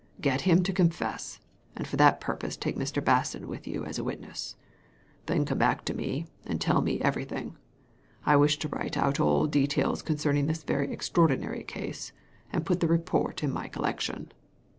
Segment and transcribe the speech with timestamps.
[0.19, 1.39] Get him to confess,
[1.75, 3.03] and for that purpose take Mr.
[3.03, 4.55] Basson with you as a witness;
[5.27, 7.55] then come back to me, and tell me everything.
[8.25, 12.13] I wish to write out all details concern ing this very extraordinary case,
[12.51, 14.31] and put the report in my collection."